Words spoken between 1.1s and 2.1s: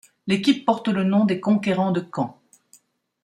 des Conquérants de